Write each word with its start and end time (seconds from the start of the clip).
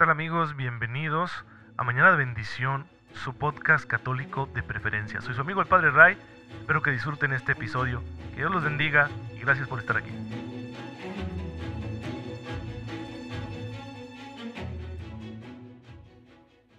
¿Qué 0.00 0.06
tal 0.06 0.12
amigos? 0.12 0.56
Bienvenidos 0.56 1.30
a 1.76 1.84
Mañana 1.84 2.12
de 2.12 2.16
Bendición, 2.16 2.86
su 3.22 3.34
podcast 3.34 3.84
católico 3.84 4.48
de 4.54 4.62
preferencia. 4.62 5.20
Soy 5.20 5.34
su 5.34 5.42
amigo 5.42 5.60
el 5.60 5.66
Padre 5.66 5.90
Ray, 5.90 6.16
espero 6.58 6.80
que 6.80 6.90
disfruten 6.90 7.34
este 7.34 7.52
episodio, 7.52 8.02
que 8.30 8.36
Dios 8.36 8.50
los 8.50 8.64
bendiga 8.64 9.10
y 9.36 9.40
gracias 9.40 9.68
por 9.68 9.78
estar 9.78 9.98
aquí. 9.98 10.08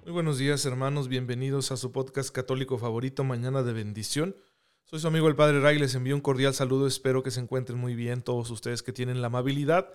Muy 0.03 0.11
buenos 0.11 0.39
días 0.39 0.65
hermanos, 0.65 1.07
bienvenidos 1.07 1.71
a 1.71 1.77
su 1.77 1.91
podcast 1.91 2.33
católico 2.33 2.79
favorito, 2.79 3.23
Mañana 3.23 3.61
de 3.61 3.73
Bendición. 3.73 4.35
Soy 4.85 4.99
su 4.99 5.07
amigo 5.07 5.27
el 5.27 5.35
Padre 5.35 5.59
Ray, 5.59 5.77
les 5.77 5.93
envío 5.93 6.15
un 6.15 6.21
cordial 6.21 6.55
saludo, 6.55 6.87
espero 6.87 7.21
que 7.21 7.29
se 7.29 7.39
encuentren 7.39 7.77
muy 7.77 7.93
bien 7.93 8.23
todos 8.23 8.49
ustedes 8.49 8.81
que 8.81 8.93
tienen 8.93 9.21
la 9.21 9.27
amabilidad 9.27 9.89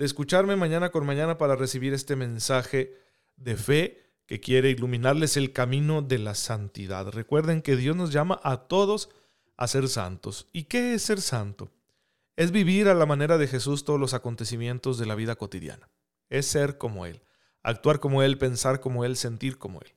de 0.00 0.06
escucharme 0.06 0.56
mañana 0.56 0.88
con 0.88 1.04
mañana 1.04 1.36
para 1.36 1.56
recibir 1.56 1.92
este 1.92 2.16
mensaje 2.16 2.96
de 3.36 3.54
fe 3.54 4.02
que 4.24 4.40
quiere 4.40 4.70
iluminarles 4.70 5.36
el 5.36 5.52
camino 5.52 6.00
de 6.00 6.16
la 6.18 6.34
santidad. 6.34 7.08
Recuerden 7.08 7.60
que 7.60 7.76
Dios 7.76 7.94
nos 7.94 8.10
llama 8.10 8.40
a 8.42 8.66
todos 8.66 9.10
a 9.58 9.68
ser 9.68 9.90
santos. 9.90 10.48
¿Y 10.54 10.62
qué 10.64 10.94
es 10.94 11.02
ser 11.02 11.20
santo? 11.20 11.70
Es 12.34 12.50
vivir 12.50 12.88
a 12.88 12.94
la 12.94 13.04
manera 13.04 13.36
de 13.36 13.46
Jesús 13.46 13.84
todos 13.84 14.00
los 14.00 14.14
acontecimientos 14.14 14.96
de 14.96 15.04
la 15.04 15.16
vida 15.16 15.36
cotidiana. 15.36 15.90
Es 16.30 16.46
ser 16.46 16.78
como 16.78 17.04
Él, 17.04 17.20
actuar 17.62 18.00
como 18.00 18.22
Él, 18.22 18.38
pensar 18.38 18.80
como 18.80 19.04
Él, 19.04 19.18
sentir 19.18 19.58
como 19.58 19.82
Él. 19.82 19.92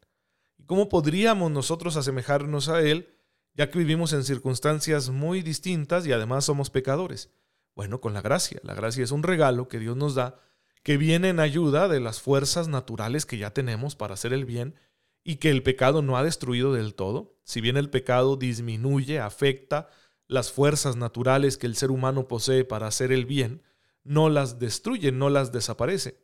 ¿Y 0.57 0.65
cómo 0.65 0.89
podríamos 0.89 1.49
nosotros 1.49 1.95
asemejarnos 1.95 2.67
a 2.67 2.81
Él, 2.81 3.07
ya 3.53 3.69
que 3.69 3.79
vivimos 3.79 4.11
en 4.11 4.25
circunstancias 4.25 5.11
muy 5.11 5.41
distintas 5.41 6.05
y 6.05 6.11
además 6.11 6.43
somos 6.43 6.69
pecadores? 6.69 7.29
Bueno, 7.75 8.01
con 8.01 8.13
la 8.13 8.21
gracia. 8.21 8.59
La 8.63 8.73
gracia 8.73 9.03
es 9.03 9.11
un 9.11 9.23
regalo 9.23 9.67
que 9.67 9.79
Dios 9.79 9.97
nos 9.97 10.15
da 10.15 10.39
que 10.83 10.97
viene 10.97 11.29
en 11.29 11.39
ayuda 11.39 11.87
de 11.87 12.01
las 12.01 12.21
fuerzas 12.21 12.67
naturales 12.67 13.25
que 13.25 13.37
ya 13.37 13.51
tenemos 13.51 13.95
para 13.95 14.13
hacer 14.13 14.33
el 14.33 14.45
bien 14.45 14.75
y 15.23 15.37
que 15.37 15.49
el 15.49 15.63
pecado 15.63 16.01
no 16.01 16.17
ha 16.17 16.23
destruido 16.23 16.73
del 16.73 16.93
todo. 16.93 17.37
Si 17.43 17.61
bien 17.61 17.77
el 17.77 17.89
pecado 17.89 18.35
disminuye, 18.35 19.19
afecta 19.19 19.87
las 20.27 20.51
fuerzas 20.51 20.97
naturales 20.97 21.57
que 21.57 21.67
el 21.67 21.77
ser 21.77 21.89
humano 21.89 22.27
posee 22.27 22.65
para 22.65 22.87
hacer 22.87 23.11
el 23.11 23.25
bien, 23.25 23.63
no 24.03 24.29
las 24.29 24.59
destruye, 24.59 25.11
no 25.13 25.29
las 25.29 25.53
desaparece. 25.53 26.21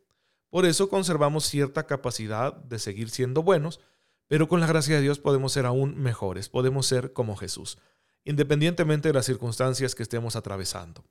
Por 0.50 0.66
eso 0.66 0.90
conservamos 0.90 1.46
cierta 1.46 1.86
capacidad 1.86 2.54
de 2.54 2.78
seguir 2.78 3.08
siendo 3.08 3.42
buenos, 3.42 3.80
pero 4.26 4.48
con 4.48 4.60
la 4.60 4.66
gracia 4.66 4.96
de 4.96 5.02
Dios 5.02 5.18
podemos 5.18 5.52
ser 5.52 5.64
aún 5.64 5.96
mejores, 5.96 6.48
podemos 6.48 6.86
ser 6.86 7.12
como 7.12 7.36
Jesús, 7.36 7.78
independientemente 8.24 9.08
de 9.08 9.14
las 9.14 9.26
circunstancias 9.26 9.94
que 9.94 10.02
estemos 10.02 10.36
atravesando. 10.36 11.04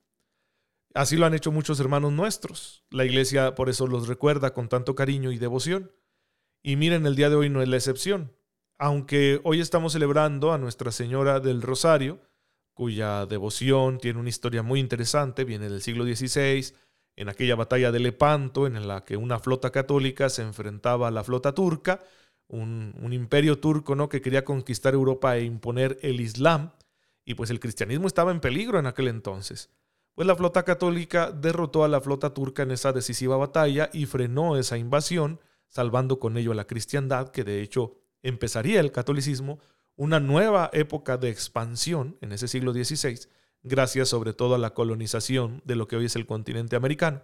Así 0.94 1.18
lo 1.18 1.26
han 1.26 1.36
hecho 1.36 1.52
muchos 1.52 1.80
hermanos 1.80 2.12
nuestros. 2.12 2.84
La 2.90 3.06
iglesia 3.06 3.54
por 3.54 3.70
eso 3.70 3.86
los 3.86 4.08
recuerda 4.08 4.54
con 4.54 4.70
tanto 4.70 4.96
cariño 4.96 5.32
y 5.32 5.38
devoción. 5.38 5.92
Y 6.64 6.76
miren, 6.76 7.06
el 7.06 7.16
día 7.16 7.30
de 7.30 7.36
hoy 7.36 7.50
no 7.50 7.62
es 7.62 7.70
la 7.70 7.78
excepción. 7.78 8.34
Aunque 8.78 9.40
hoy 9.44 9.60
estamos 9.62 9.94
celebrando 9.94 10.52
a 10.52 10.58
Nuestra 10.58 10.92
Señora 10.92 11.40
del 11.40 11.62
Rosario, 11.62 12.22
cuya 12.74 13.26
devoción 13.26 14.00
tiene 14.00 14.20
una 14.20 14.30
historia 14.30 14.64
muy 14.64 14.80
interesante, 14.80 15.44
viene 15.44 15.70
del 15.70 15.82
siglo 15.82 16.06
XVI, 16.06 16.74
en 17.18 17.30
aquella 17.30 17.56
batalla 17.56 17.92
de 17.92 18.00
Lepanto, 18.00 18.66
en 18.66 18.88
la 18.88 19.04
que 19.04 19.18
una 19.18 19.40
flota 19.40 19.72
católica 19.72 20.30
se 20.30 20.42
enfrentaba 20.42 21.10
a 21.10 21.12
la 21.12 21.24
flota 21.24 21.54
turca, 21.54 22.00
un, 22.48 22.96
un 23.02 23.14
imperio 23.14 23.60
turco 23.60 23.96
¿no? 23.96 24.10
que 24.10 24.22
quería 24.22 24.46
conquistar 24.46 24.94
Europa 24.94 25.38
e 25.38 25.44
imponer 25.44 26.00
el 26.02 26.22
Islam, 26.22 26.72
y 27.26 27.36
pues 27.36 27.50
el 27.52 27.60
cristianismo 27.60 28.08
estaba 28.08 28.32
en 28.32 28.40
peligro 28.40 28.80
en 28.80 28.88
aquel 28.88 29.10
entonces 29.10 29.70
pues 30.20 30.28
la 30.28 30.36
flota 30.36 30.64
católica 30.64 31.32
derrotó 31.32 31.86
a 31.86 31.88
la 31.88 32.02
flota 32.02 32.34
turca 32.34 32.64
en 32.64 32.72
esa 32.72 32.92
decisiva 32.92 33.38
batalla 33.38 33.90
y 33.94 34.06
frenó 34.06 34.58
esa 34.58 34.78
invasión, 34.78 35.40
salvando 35.70 36.20
con 36.20 36.36
ello 36.36 36.52
a 36.52 36.56
la 36.56 36.68
cristiandad, 36.68 37.30
que 37.30 37.46
de 37.46 37.62
hecho 37.62 37.94
empezaría 38.22 38.82
el 38.82 38.92
catolicismo, 38.92 39.60
una 39.96 40.20
nueva 40.20 40.72
época 40.74 41.16
de 41.16 41.30
expansión 41.30 42.18
en 42.20 42.34
ese 42.34 42.50
siglo 42.50 42.74
XVI, 42.74 43.30
gracias 43.64 44.10
sobre 44.10 44.34
todo 44.34 44.56
a 44.56 44.58
la 44.58 44.74
colonización 44.74 45.62
de 45.64 45.78
lo 45.78 45.88
que 45.88 45.96
hoy 45.96 46.08
es 46.08 46.18
el 46.18 46.26
continente 46.26 46.76
americano. 46.76 47.22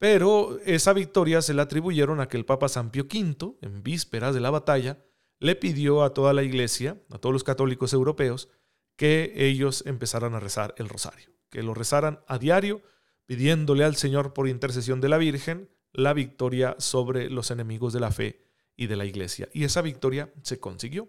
Pero 0.00 0.58
esa 0.64 0.92
victoria 0.92 1.42
se 1.42 1.54
la 1.54 1.62
atribuyeron 1.62 2.18
a 2.18 2.26
que 2.26 2.38
el 2.38 2.44
Papa 2.44 2.68
San 2.68 2.90
Pío 2.90 3.04
V, 3.04 3.54
en 3.60 3.84
vísperas 3.84 4.34
de 4.34 4.40
la 4.40 4.50
batalla, 4.50 4.98
le 5.38 5.54
pidió 5.54 6.02
a 6.02 6.12
toda 6.12 6.32
la 6.32 6.42
iglesia, 6.42 7.00
a 7.12 7.18
todos 7.18 7.32
los 7.32 7.44
católicos 7.44 7.92
europeos, 7.92 8.48
que 8.96 9.32
ellos 9.36 9.84
empezaran 9.86 10.34
a 10.34 10.40
rezar 10.40 10.74
el 10.76 10.88
rosario 10.88 11.29
que 11.50 11.62
lo 11.62 11.74
rezaran 11.74 12.20
a 12.26 12.38
diario, 12.38 12.82
pidiéndole 13.26 13.84
al 13.84 13.96
Señor 13.96 14.32
por 14.32 14.48
intercesión 14.48 15.00
de 15.00 15.08
la 15.08 15.18
Virgen 15.18 15.68
la 15.92 16.12
victoria 16.12 16.76
sobre 16.78 17.30
los 17.30 17.50
enemigos 17.50 17.92
de 17.92 18.00
la 18.00 18.12
fe 18.12 18.44
y 18.76 18.86
de 18.86 18.96
la 18.96 19.04
iglesia. 19.04 19.48
Y 19.52 19.64
esa 19.64 19.82
victoria 19.82 20.32
se 20.42 20.58
consiguió. 20.58 21.08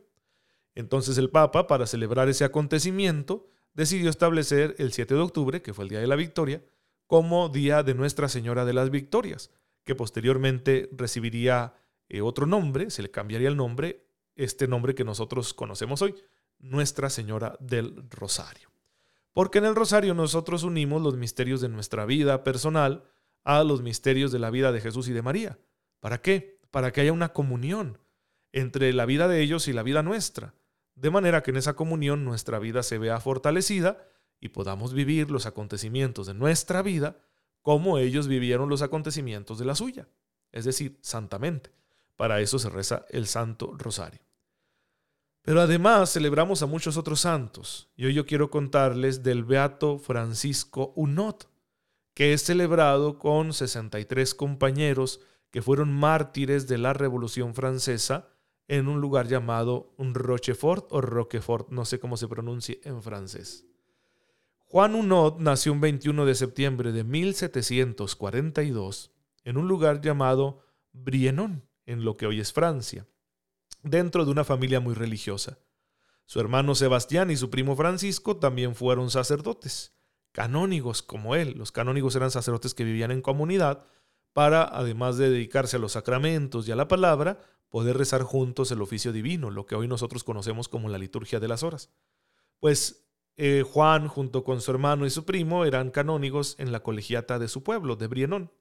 Entonces 0.75 1.17
el 1.17 1.29
Papa, 1.29 1.67
para 1.67 1.85
celebrar 1.85 2.29
ese 2.29 2.43
acontecimiento, 2.43 3.47
decidió 3.73 4.09
establecer 4.09 4.75
el 4.77 4.91
7 4.91 5.13
de 5.13 5.21
octubre, 5.21 5.61
que 5.61 5.73
fue 5.73 5.85
el 5.85 5.89
día 5.89 5.99
de 5.99 6.07
la 6.07 6.15
victoria, 6.15 6.63
como 7.07 7.49
día 7.49 7.83
de 7.83 7.93
Nuestra 7.93 8.29
Señora 8.29 8.65
de 8.65 8.73
las 8.73 8.89
Victorias, 8.89 9.51
que 9.83 9.95
posteriormente 9.95 10.89
recibiría 10.93 11.73
eh, 12.07 12.21
otro 12.21 12.45
nombre, 12.45 12.89
se 12.89 13.01
le 13.01 13.11
cambiaría 13.11 13.49
el 13.49 13.57
nombre, 13.57 14.05
este 14.35 14.67
nombre 14.67 14.95
que 14.95 15.03
nosotros 15.03 15.53
conocemos 15.53 16.01
hoy, 16.01 16.15
Nuestra 16.59 17.09
Señora 17.09 17.57
del 17.59 18.09
Rosario. 18.09 18.70
Porque 19.33 19.59
en 19.59 19.65
el 19.65 19.75
rosario 19.75 20.13
nosotros 20.13 20.63
unimos 20.63 21.01
los 21.01 21.17
misterios 21.17 21.61
de 21.61 21.69
nuestra 21.69 22.05
vida 22.05 22.43
personal 22.43 23.03
a 23.43 23.63
los 23.63 23.81
misterios 23.81 24.31
de 24.31 24.39
la 24.39 24.49
vida 24.49 24.71
de 24.71 24.81
Jesús 24.81 25.07
y 25.07 25.13
de 25.13 25.21
María. 25.21 25.59
¿Para 25.99 26.21
qué? 26.21 26.59
Para 26.69 26.91
que 26.91 27.01
haya 27.01 27.13
una 27.13 27.33
comunión 27.33 27.99
entre 28.51 28.91
la 28.93 29.05
vida 29.05 29.27
de 29.27 29.41
ellos 29.41 29.67
y 29.67 29.73
la 29.73 29.83
vida 29.83 30.03
nuestra, 30.03 30.53
de 30.95 31.09
manera 31.09 31.41
que 31.41 31.51
en 31.51 31.57
esa 31.57 31.75
comunión 31.75 32.25
nuestra 32.25 32.59
vida 32.59 32.83
se 32.83 32.97
vea 32.97 33.19
fortalecida 33.19 34.05
y 34.39 34.49
podamos 34.49 34.93
vivir 34.93 35.31
los 35.31 35.45
acontecimientos 35.45 36.27
de 36.27 36.33
nuestra 36.33 36.81
vida 36.81 37.17
como 37.61 37.97
ellos 37.97 38.27
vivieron 38.27 38.69
los 38.69 38.81
acontecimientos 38.81 39.59
de 39.59 39.65
la 39.65 39.75
suya, 39.75 40.07
es 40.51 40.65
decir, 40.65 40.97
santamente. 41.01 41.71
Para 42.15 42.41
eso 42.41 42.59
se 42.59 42.69
reza 42.69 43.05
el 43.09 43.27
Santo 43.27 43.73
Rosario. 43.77 44.19
Pero 45.43 45.61
además 45.61 46.13
celebramos 46.13 46.61
a 46.61 46.67
muchos 46.67 46.97
otros 46.97 47.21
santos. 47.21 47.89
Y 47.95 48.05
hoy 48.05 48.13
yo 48.13 48.25
quiero 48.25 48.51
contarles 48.51 49.23
del 49.23 49.43
Beato 49.43 49.97
Francisco 49.97 50.93
Unot, 50.95 51.49
que 52.13 52.33
es 52.33 52.43
celebrado 52.43 53.17
con 53.17 53.53
63 53.53 54.35
compañeros 54.35 55.19
que 55.49 55.63
fueron 55.63 55.91
mártires 55.91 56.67
de 56.67 56.77
la 56.77 56.93
Revolución 56.93 57.55
Francesa 57.55 58.27
en 58.67 58.87
un 58.87 59.01
lugar 59.01 59.27
llamado 59.27 59.95
Rochefort 59.97 60.85
o 60.91 61.01
Roquefort, 61.01 61.69
no 61.69 61.85
sé 61.85 61.99
cómo 61.99 62.15
se 62.15 62.27
pronuncia 62.27 62.75
en 62.83 63.01
francés. 63.01 63.65
Juan 64.67 64.93
Unot 64.95 65.39
nació 65.39 65.73
un 65.73 65.81
21 65.81 66.25
de 66.25 66.35
septiembre 66.35 66.91
de 66.93 67.03
1742 67.03 69.11
en 69.43 69.57
un 69.57 69.67
lugar 69.67 69.99
llamado 69.99 70.61
Brienon, 70.93 71.67
en 71.85 72.05
lo 72.05 72.15
que 72.15 72.27
hoy 72.27 72.39
es 72.39 72.53
Francia 72.53 73.05
dentro 73.83 74.25
de 74.25 74.31
una 74.31 74.43
familia 74.43 74.79
muy 74.79 74.93
religiosa. 74.93 75.59
Su 76.25 76.39
hermano 76.39 76.75
Sebastián 76.75 77.29
y 77.31 77.37
su 77.37 77.49
primo 77.49 77.75
Francisco 77.75 78.37
también 78.37 78.75
fueron 78.75 79.09
sacerdotes, 79.09 79.93
canónigos 80.31 81.01
como 81.01 81.35
él. 81.35 81.55
Los 81.57 81.71
canónigos 81.71 82.15
eran 82.15 82.31
sacerdotes 82.31 82.73
que 82.73 82.83
vivían 82.83 83.11
en 83.11 83.21
comunidad 83.21 83.85
para, 84.33 84.63
además 84.63 85.17
de 85.17 85.29
dedicarse 85.29 85.75
a 85.75 85.79
los 85.79 85.93
sacramentos 85.93 86.67
y 86.67 86.71
a 86.71 86.75
la 86.75 86.87
palabra, 86.87 87.39
poder 87.69 87.97
rezar 87.97 88.23
juntos 88.23 88.71
el 88.71 88.81
oficio 88.81 89.11
divino, 89.11 89.49
lo 89.49 89.65
que 89.65 89.75
hoy 89.75 89.87
nosotros 89.87 90.23
conocemos 90.23 90.69
como 90.69 90.89
la 90.89 90.97
liturgia 90.97 91.39
de 91.39 91.47
las 91.47 91.63
horas. 91.63 91.89
Pues 92.59 93.07
eh, 93.37 93.63
Juan, 93.63 94.07
junto 94.07 94.43
con 94.43 94.61
su 94.61 94.71
hermano 94.71 95.05
y 95.05 95.09
su 95.09 95.25
primo, 95.25 95.65
eran 95.65 95.89
canónigos 95.89 96.55
en 96.59 96.71
la 96.71 96.83
colegiata 96.83 97.39
de 97.39 97.47
su 97.47 97.63
pueblo, 97.63 97.95
de 97.95 98.07
Brienón. 98.07 98.51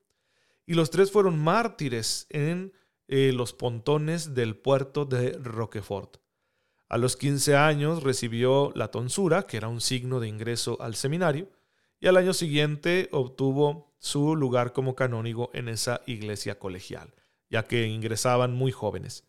Y 0.67 0.75
los 0.75 0.91
tres 0.91 1.11
fueron 1.11 1.39
mártires 1.39 2.27
en 2.31 2.73
eh, 3.13 3.33
los 3.33 3.53
pontones 3.53 4.35
del 4.35 4.55
puerto 4.55 5.05
de 5.05 5.33
Roquefort. 5.33 6.19
A 6.89 6.97
los 6.97 7.17
15 7.17 7.57
años 7.57 8.05
recibió 8.05 8.71
la 8.77 8.93
tonsura, 8.93 9.49
que 9.49 9.57
era 9.57 9.67
un 9.67 9.81
signo 9.81 10.21
de 10.21 10.29
ingreso 10.29 10.81
al 10.81 10.95
seminario, 10.95 11.51
y 11.99 12.07
al 12.07 12.17
año 12.17 12.33
siguiente 12.33 13.09
obtuvo 13.11 13.97
su 13.99 14.37
lugar 14.37 14.73
como 14.73 14.95
canónigo 14.95 15.51
en 15.55 15.69
esa 15.69 16.03
iglesia 16.07 16.61
colegial, 16.61 17.13
ya 17.49 17.65
que 17.65 17.89
ingresaban 17.89 18.55
muy 18.55 18.71
jóvenes. 18.71 19.25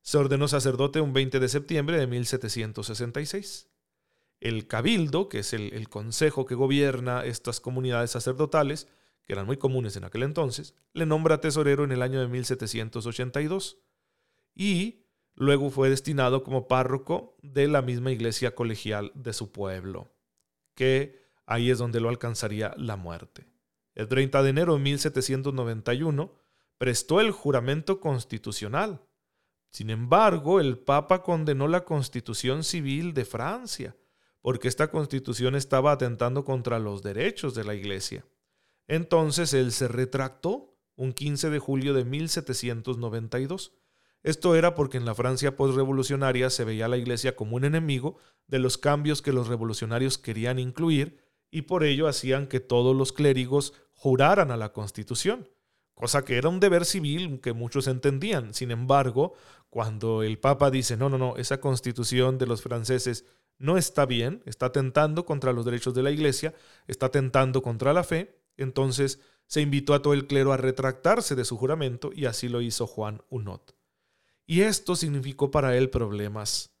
Se 0.00 0.18
ordenó 0.18 0.48
sacerdote 0.48 1.00
un 1.00 1.12
20 1.12 1.38
de 1.38 1.48
septiembre 1.48 1.98
de 2.00 2.08
1766. 2.08 3.68
El 4.40 4.66
cabildo, 4.66 5.28
que 5.28 5.38
es 5.38 5.52
el 5.52 5.88
consejo 5.88 6.44
que 6.44 6.56
gobierna 6.56 7.24
estas 7.24 7.60
comunidades 7.60 8.10
sacerdotales, 8.10 8.88
que 9.24 9.32
eran 9.32 9.46
muy 9.46 9.56
comunes 9.56 9.96
en 9.96 10.04
aquel 10.04 10.22
entonces, 10.22 10.74
le 10.92 11.06
nombra 11.06 11.40
tesorero 11.40 11.84
en 11.84 11.92
el 11.92 12.02
año 12.02 12.20
de 12.20 12.28
1782 12.28 13.78
y 14.54 15.06
luego 15.34 15.70
fue 15.70 15.90
destinado 15.90 16.42
como 16.42 16.68
párroco 16.68 17.36
de 17.42 17.68
la 17.68 17.82
misma 17.82 18.12
iglesia 18.12 18.54
colegial 18.54 19.12
de 19.14 19.32
su 19.32 19.52
pueblo, 19.52 20.12
que 20.74 21.22
ahí 21.46 21.70
es 21.70 21.78
donde 21.78 22.00
lo 22.00 22.08
alcanzaría 22.08 22.74
la 22.76 22.96
muerte. 22.96 23.46
El 23.94 24.08
30 24.08 24.42
de 24.42 24.50
enero 24.50 24.74
de 24.74 24.80
1791 24.80 26.34
prestó 26.78 27.20
el 27.20 27.30
juramento 27.30 28.00
constitucional. 28.00 29.02
Sin 29.70 29.90
embargo, 29.90 30.60
el 30.60 30.78
Papa 30.78 31.22
condenó 31.22 31.68
la 31.68 31.84
constitución 31.84 32.64
civil 32.64 33.14
de 33.14 33.24
Francia, 33.24 33.96
porque 34.40 34.68
esta 34.68 34.90
constitución 34.90 35.54
estaba 35.54 35.92
atentando 35.92 36.44
contra 36.44 36.78
los 36.78 37.02
derechos 37.02 37.54
de 37.54 37.64
la 37.64 37.74
Iglesia. 37.74 38.24
Entonces 38.92 39.54
él 39.54 39.72
se 39.72 39.88
retractó 39.88 40.76
un 40.96 41.14
15 41.14 41.48
de 41.48 41.58
julio 41.58 41.94
de 41.94 42.04
1792. 42.04 43.72
Esto 44.22 44.54
era 44.54 44.74
porque 44.74 44.98
en 44.98 45.06
la 45.06 45.14
Francia 45.14 45.56
postrevolucionaria 45.56 46.50
se 46.50 46.64
veía 46.64 46.88
la 46.88 46.98
Iglesia 46.98 47.34
como 47.34 47.56
un 47.56 47.64
enemigo 47.64 48.18
de 48.48 48.58
los 48.58 48.76
cambios 48.76 49.22
que 49.22 49.32
los 49.32 49.48
revolucionarios 49.48 50.18
querían 50.18 50.58
incluir 50.58 51.16
y 51.50 51.62
por 51.62 51.84
ello 51.84 52.06
hacían 52.06 52.46
que 52.48 52.60
todos 52.60 52.94
los 52.94 53.14
clérigos 53.14 53.72
juraran 53.94 54.50
a 54.50 54.58
la 54.58 54.74
Constitución, 54.74 55.48
cosa 55.94 56.26
que 56.26 56.36
era 56.36 56.50
un 56.50 56.60
deber 56.60 56.84
civil 56.84 57.40
que 57.40 57.54
muchos 57.54 57.86
entendían. 57.86 58.52
Sin 58.52 58.70
embargo, 58.70 59.32
cuando 59.70 60.22
el 60.22 60.38
Papa 60.38 60.70
dice, 60.70 60.98
no, 60.98 61.08
no, 61.08 61.16
no, 61.16 61.38
esa 61.38 61.62
Constitución 61.62 62.36
de 62.36 62.46
los 62.46 62.60
franceses 62.60 63.24
no 63.56 63.78
está 63.78 64.04
bien, 64.04 64.42
está 64.44 64.66
atentando 64.66 65.24
contra 65.24 65.54
los 65.54 65.64
derechos 65.64 65.94
de 65.94 66.02
la 66.02 66.10
Iglesia, 66.10 66.54
está 66.86 67.06
atentando 67.06 67.62
contra 67.62 67.94
la 67.94 68.04
fe, 68.04 68.41
entonces 68.62 69.20
se 69.46 69.60
invitó 69.60 69.94
a 69.94 70.02
todo 70.02 70.14
el 70.14 70.26
clero 70.26 70.52
a 70.52 70.56
retractarse 70.56 71.34
de 71.34 71.44
su 71.44 71.56
juramento 71.56 72.10
y 72.14 72.26
así 72.26 72.48
lo 72.48 72.60
hizo 72.62 72.86
Juan 72.86 73.22
Unot. 73.28 73.76
Y 74.46 74.62
esto 74.62 74.96
significó 74.96 75.50
para 75.50 75.76
él 75.76 75.90
problemas. 75.90 76.74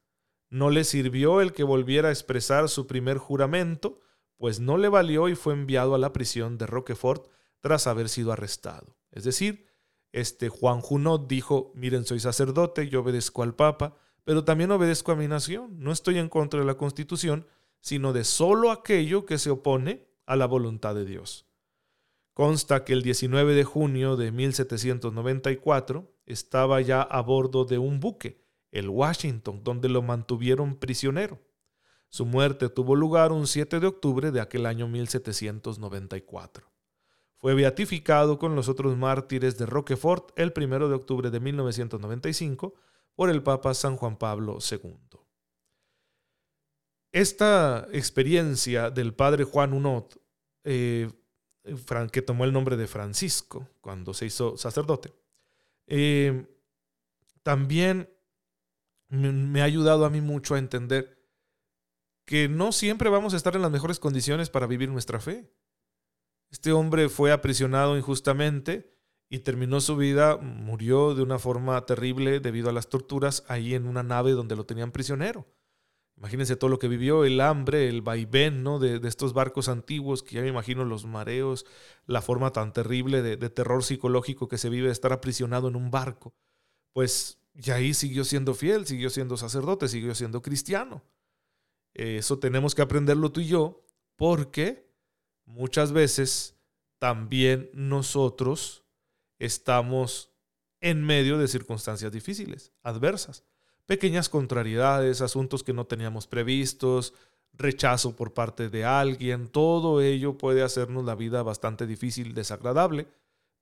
No 0.48 0.70
le 0.70 0.84
sirvió 0.84 1.40
el 1.40 1.52
que 1.52 1.64
volviera 1.64 2.08
a 2.08 2.12
expresar 2.12 2.68
su 2.68 2.86
primer 2.86 3.18
juramento, 3.18 4.00
pues 4.36 4.60
no 4.60 4.76
le 4.76 4.88
valió 4.88 5.28
y 5.28 5.34
fue 5.34 5.54
enviado 5.54 5.94
a 5.94 5.98
la 5.98 6.12
prisión 6.12 6.58
de 6.58 6.66
Roquefort 6.66 7.28
tras 7.60 7.86
haber 7.86 8.08
sido 8.08 8.32
arrestado. 8.32 8.96
Es 9.10 9.24
decir, 9.24 9.66
este 10.12 10.48
Juan 10.48 10.80
Junot 10.80 11.28
dijo, 11.28 11.72
miren, 11.74 12.04
soy 12.04 12.20
sacerdote, 12.20 12.88
yo 12.88 13.00
obedezco 13.00 13.42
al 13.42 13.54
Papa, 13.54 13.96
pero 14.24 14.44
también 14.44 14.70
obedezco 14.70 15.12
a 15.12 15.16
mi 15.16 15.28
nación. 15.28 15.78
No 15.78 15.92
estoy 15.92 16.18
en 16.18 16.28
contra 16.28 16.60
de 16.60 16.66
la 16.66 16.76
Constitución, 16.76 17.46
sino 17.80 18.12
de 18.12 18.24
solo 18.24 18.70
aquello 18.70 19.26
que 19.26 19.38
se 19.38 19.50
opone 19.50 20.06
a 20.26 20.36
la 20.36 20.46
voluntad 20.46 20.94
de 20.94 21.04
Dios. 21.04 21.46
Consta 22.34 22.84
que 22.84 22.94
el 22.94 23.02
19 23.02 23.54
de 23.54 23.64
junio 23.64 24.16
de 24.16 24.32
1794 24.32 26.14
estaba 26.24 26.80
ya 26.80 27.02
a 27.02 27.20
bordo 27.20 27.64
de 27.64 27.78
un 27.78 28.00
buque, 28.00 28.42
el 28.70 28.88
Washington, 28.88 29.62
donde 29.62 29.88
lo 29.88 30.00
mantuvieron 30.00 30.76
prisionero. 30.76 31.40
Su 32.08 32.24
muerte 32.24 32.68
tuvo 32.68 32.96
lugar 32.96 33.32
un 33.32 33.46
7 33.46 33.80
de 33.80 33.86
octubre 33.86 34.30
de 34.30 34.40
aquel 34.40 34.66
año 34.66 34.88
1794. 34.88 36.70
Fue 37.36 37.54
beatificado 37.54 38.38
con 38.38 38.54
los 38.54 38.68
otros 38.68 38.96
mártires 38.96 39.58
de 39.58 39.66
Roquefort 39.66 40.30
el 40.36 40.52
1 40.56 40.88
de 40.88 40.94
octubre 40.94 41.30
de 41.30 41.40
1995 41.40 42.74
por 43.14 43.30
el 43.30 43.42
Papa 43.42 43.74
San 43.74 43.96
Juan 43.96 44.16
Pablo 44.16 44.58
II. 44.70 44.96
Esta 47.10 47.88
experiencia 47.92 48.90
del 48.90 49.12
padre 49.12 49.44
Juan 49.44 49.74
Unot, 49.74 50.18
eh, 50.64 51.10
que 52.10 52.22
tomó 52.22 52.44
el 52.44 52.52
nombre 52.52 52.76
de 52.76 52.86
Francisco 52.86 53.68
cuando 53.80 54.14
se 54.14 54.26
hizo 54.26 54.56
sacerdote, 54.56 55.12
eh, 55.86 56.46
también 57.42 58.08
me 59.08 59.60
ha 59.60 59.64
ayudado 59.64 60.04
a 60.04 60.10
mí 60.10 60.20
mucho 60.20 60.54
a 60.54 60.58
entender 60.58 61.22
que 62.24 62.48
no 62.48 62.72
siempre 62.72 63.10
vamos 63.10 63.34
a 63.34 63.36
estar 63.36 63.54
en 63.56 63.62
las 63.62 63.70
mejores 63.70 63.98
condiciones 63.98 64.48
para 64.48 64.66
vivir 64.66 64.88
nuestra 64.88 65.20
fe. 65.20 65.52
Este 66.50 66.72
hombre 66.72 67.08
fue 67.08 67.32
aprisionado 67.32 67.96
injustamente 67.96 68.96
y 69.28 69.40
terminó 69.40 69.80
su 69.80 69.96
vida, 69.96 70.36
murió 70.36 71.14
de 71.14 71.22
una 71.22 71.38
forma 71.38 71.84
terrible 71.86 72.40
debido 72.40 72.68
a 72.70 72.72
las 72.72 72.88
torturas 72.88 73.44
ahí 73.48 73.74
en 73.74 73.86
una 73.86 74.02
nave 74.02 74.32
donde 74.32 74.56
lo 74.56 74.64
tenían 74.64 74.92
prisionero. 74.92 75.46
Imagínense 76.22 76.54
todo 76.54 76.70
lo 76.70 76.78
que 76.78 76.86
vivió, 76.86 77.24
el 77.24 77.40
hambre, 77.40 77.88
el 77.88 78.00
vaivén 78.00 78.62
¿no? 78.62 78.78
de, 78.78 79.00
estos 79.08 79.32
barcos 79.32 79.68
antiguos, 79.68 80.22
que 80.22 80.36
ya 80.36 80.42
me 80.42 80.46
imagino 80.46 80.84
los 80.84 81.04
mareos, 81.04 81.66
la 82.06 82.22
forma 82.22 82.52
tan 82.52 82.72
terrible 82.72 83.22
de, 83.22 83.36
de 83.36 83.50
terror 83.50 83.82
psicológico 83.82 84.46
que 84.46 84.56
se 84.56 84.70
vive 84.70 84.86
de 84.86 84.92
estar 84.92 85.12
aprisionado 85.12 85.66
en 85.66 85.74
un 85.74 85.90
barco. 85.90 86.32
Pues 86.92 87.42
y 87.54 87.72
ahí 87.72 87.92
siguió 87.92 88.24
siendo 88.24 88.54
fiel, 88.54 88.86
siguió 88.86 89.10
siendo 89.10 89.36
sacerdote, 89.36 89.88
siguió 89.88 90.14
siendo 90.14 90.42
cristiano. 90.42 91.02
Eso 91.92 92.38
tenemos 92.38 92.76
que 92.76 92.82
aprenderlo 92.82 93.32
tú 93.32 93.40
y 93.40 93.48
yo, 93.48 93.84
porque 94.14 94.88
muchas 95.44 95.90
veces 95.90 96.56
también 97.00 97.68
nosotros 97.74 98.84
estamos 99.40 100.30
en 100.80 101.02
medio 101.02 101.36
de 101.36 101.48
circunstancias 101.48 102.12
difíciles, 102.12 102.72
adversas, 102.82 103.44
pequeñas 103.86 104.28
contrariedades, 104.28 105.20
asuntos 105.20 105.62
que 105.62 105.72
no 105.72 105.86
teníamos 105.86 106.26
previstos, 106.26 107.14
rechazo 107.52 108.16
por 108.16 108.32
parte 108.32 108.68
de 108.68 108.84
alguien, 108.84 109.48
todo 109.48 110.00
ello 110.00 110.38
puede 110.38 110.62
hacernos 110.62 111.04
la 111.04 111.14
vida 111.14 111.42
bastante 111.42 111.86
difícil, 111.86 112.34
desagradable, 112.34 113.08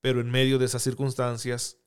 pero 0.00 0.20
en 0.20 0.30
medio 0.30 0.58
de 0.58 0.66
esas 0.66 0.82
circunstancias 0.82 1.78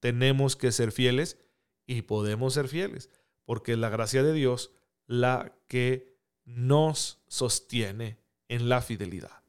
tenemos 0.00 0.56
que 0.56 0.72
ser 0.72 0.92
fieles 0.92 1.38
y 1.86 2.02
podemos 2.02 2.54
ser 2.54 2.68
fieles, 2.68 3.10
porque 3.44 3.72
es 3.72 3.78
la 3.78 3.90
gracia 3.90 4.22
de 4.22 4.32
Dios 4.32 4.72
la 5.06 5.54
que 5.68 6.16
nos 6.44 7.22
sostiene 7.28 8.18
en 8.48 8.68
la 8.68 8.80
fidelidad. 8.80 9.42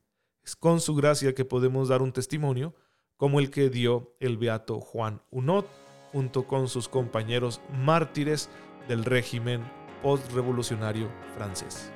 Es 0.44 0.56
con 0.56 0.80
su 0.82 0.96
gracia 0.96 1.34
que 1.34 1.46
podemos 1.46 1.90
dar 1.90 2.02
un 2.02 2.12
testimonio 2.12 2.76
como 3.18 3.40
el 3.40 3.50
que 3.50 3.70
dio 3.70 4.16
el 4.20 4.38
beato 4.38 4.80
Juan 4.80 5.22
Unot 5.32 5.66
junto 6.14 6.48
con 6.48 6.70
sus 6.70 6.88
compañeros 6.88 7.60
mártires 7.76 8.50
del 8.88 9.04
régimen 9.04 9.62
postrevolucionario 10.02 11.10
francés. 11.36 11.92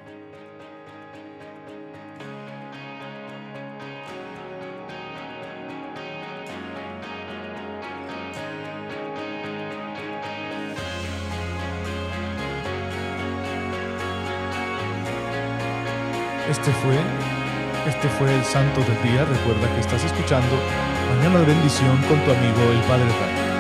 Este 16.49 16.71
fue, 16.71 16.97
este 17.85 18.09
fue 18.09 18.33
el 18.33 18.43
santo 18.43 18.81
del 18.81 19.03
día. 19.03 19.23
Recuerda 19.25 19.73
que 19.75 19.81
estás 19.81 20.03
escuchando 20.03 20.55
Mañana 21.09 21.39
de 21.39 21.45
bendición 21.45 21.97
con 22.03 22.19
tu 22.25 22.31
amigo 22.31 22.71
el 22.71 22.81
Padre 22.81 23.05
Ray. 23.05 23.56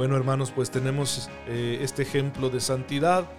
Bueno, 0.00 0.16
hermanos, 0.16 0.50
pues 0.50 0.70
tenemos 0.70 1.28
eh, 1.46 1.80
este 1.82 2.00
ejemplo 2.04 2.48
de 2.48 2.60
santidad 2.60 3.30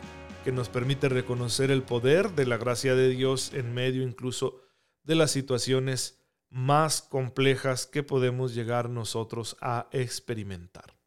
que 0.44 0.51
nos 0.51 0.70
permite 0.70 1.10
reconocer 1.10 1.72
el 1.72 1.82
poder 1.82 2.34
de 2.34 2.46
la 2.46 2.58
gracia 2.58 2.94
de 2.94 3.10
Dios 3.10 3.51
en 3.56 3.74
medio 3.74 4.03
incluso 4.03 4.62
de 5.01 5.15
las 5.15 5.32
situaciones 5.32 6.22
más 6.51 7.01
complejas 7.01 7.88
que 7.88 8.03
podemos 8.03 8.53
llegar 8.53 8.91
nosotros 8.91 9.58
a 9.60 9.88
experimentar. 9.91 11.00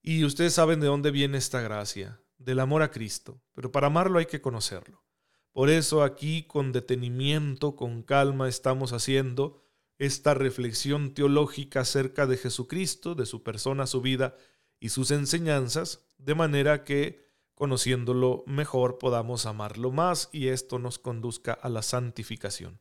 Y 0.00 0.24
ustedes 0.24 0.54
saben 0.54 0.78
de 0.78 0.86
dónde 0.86 1.10
viene 1.10 1.36
esta 1.36 1.60
gracia, 1.60 2.20
del 2.38 2.60
amor 2.60 2.82
a 2.82 2.92
Cristo, 2.92 3.42
pero 3.54 3.72
para 3.72 3.88
amarlo 3.88 4.20
hay 4.20 4.26
que 4.26 4.40
conocerlo. 4.40 5.04
Por 5.50 5.68
eso 5.68 6.04
aquí 6.04 6.44
con 6.44 6.70
detenimiento, 6.70 7.74
con 7.74 8.04
calma, 8.04 8.48
estamos 8.48 8.92
haciendo 8.92 9.63
esta 9.98 10.34
reflexión 10.34 11.14
teológica 11.14 11.80
acerca 11.80 12.26
de 12.26 12.36
Jesucristo, 12.36 13.14
de 13.14 13.26
su 13.26 13.42
persona, 13.42 13.86
su 13.86 14.00
vida 14.00 14.36
y 14.80 14.88
sus 14.88 15.10
enseñanzas, 15.10 16.06
de 16.18 16.34
manera 16.34 16.84
que, 16.84 17.24
conociéndolo 17.54 18.44
mejor, 18.46 18.98
podamos 18.98 19.46
amarlo 19.46 19.92
más 19.92 20.28
y 20.32 20.48
esto 20.48 20.78
nos 20.78 20.98
conduzca 20.98 21.52
a 21.52 21.68
la 21.68 21.82
santificación. 21.82 22.80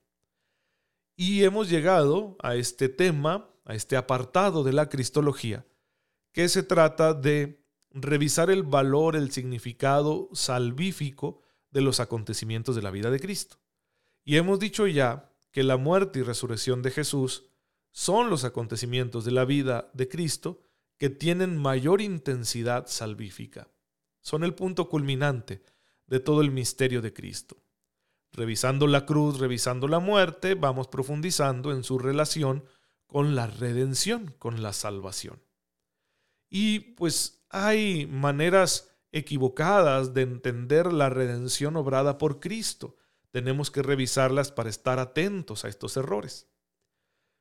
Y 1.16 1.44
hemos 1.44 1.70
llegado 1.70 2.36
a 2.42 2.56
este 2.56 2.90
tema, 2.90 3.50
a 3.66 3.76
este 3.76 3.96
apartado 3.96 4.64
de 4.64 4.74
la 4.74 4.90
Cristología, 4.90 5.66
que 6.32 6.50
se 6.50 6.64
trata 6.64 7.14
de 7.14 7.64
revisar 7.92 8.50
el 8.50 8.64
valor, 8.64 9.16
el 9.16 9.32
significado 9.32 10.30
salvífico 10.34 11.42
de 11.70 11.82
los 11.82 12.00
acontecimientos 12.00 12.76
de 12.76 12.82
la 12.82 12.90
vida 12.90 13.12
de 13.12 13.20
Cristo. 13.20 13.58
Y 14.26 14.38
hemos 14.38 14.60
dicho 14.60 14.88
ya 14.88 15.33
que 15.54 15.64
la 15.64 15.78
muerte 15.78 16.20
y 16.20 16.24
resurrección 16.24 16.82
de 16.82 16.92
Jesús 16.92 17.46
son 17.92 18.30
los 18.32 18.44
acontecimientos 18.44 19.24
de 19.24 19.32
la 19.32 19.46
vida 19.46 19.92
de 19.94 20.10
Cristo 20.10 20.64
que 20.98 21.10
tienen 21.10 21.58
mayor 21.58 22.02
intensidad 22.02 22.88
salvífica. 22.88 23.70
Son 24.20 24.44
el 24.44 24.56
punto 24.56 24.90
culminante 24.90 25.62
de 26.08 26.20
todo 26.20 26.42
el 26.42 26.50
misterio 26.52 27.02
de 27.02 27.14
Cristo. 27.14 27.64
Revisando 28.32 28.88
la 28.88 29.06
cruz, 29.06 29.40
revisando 29.40 29.88
la 29.88 30.00
muerte, 30.00 30.56
vamos 30.56 30.88
profundizando 30.88 31.72
en 31.72 31.84
su 31.84 32.00
relación 32.00 32.66
con 33.06 33.36
la 33.36 33.46
redención, 33.46 34.34
con 34.40 34.64
la 34.64 34.74
salvación. 34.74 35.44
Y 36.50 36.80
pues 36.80 37.46
hay 37.50 38.08
maneras 38.08 38.90
equivocadas 39.12 40.16
de 40.16 40.24
entender 40.24 40.92
la 40.92 41.12
redención 41.12 41.76
obrada 41.76 42.18
por 42.18 42.40
Cristo. 42.40 42.96
Tenemos 43.34 43.72
que 43.72 43.82
revisarlas 43.82 44.52
para 44.52 44.70
estar 44.70 45.00
atentos 45.00 45.66
a 45.66 45.68
estos 45.68 45.98
errores. 45.98 46.48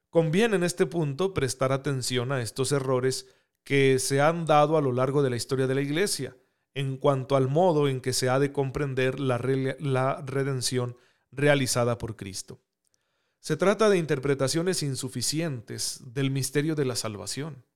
Conviene 0.08 0.56
en 0.56 0.62
este 0.62 0.86
punto 0.86 1.34
prestar 1.34 1.70
atención 1.70 2.32
a 2.32 2.40
estos 2.40 2.72
errores 2.72 3.28
que 3.62 3.98
se 3.98 4.22
han 4.22 4.46
dado 4.46 4.78
a 4.78 4.80
lo 4.80 4.92
largo 4.92 5.22
de 5.22 5.28
la 5.28 5.36
historia 5.36 5.66
de 5.66 5.74
la 5.74 5.82
Iglesia 5.82 6.34
en 6.72 6.96
cuanto 6.96 7.36
al 7.36 7.48
modo 7.48 7.88
en 7.88 8.00
que 8.00 8.14
se 8.14 8.30
ha 8.30 8.38
de 8.38 8.52
comprender 8.52 9.20
la, 9.20 9.36
redención 9.36 10.96
realizada 11.30 11.98
por 11.98 12.16
Cristo. 12.16 12.62
Se 13.38 13.58
trata 13.58 13.90
de 13.90 13.98
interpretaciones 13.98 14.82
insuficientes 14.82 16.00
del 16.06 16.30
misterio 16.30 16.74
de 16.74 16.86
la 16.86 16.96
salvación, 16.96 17.66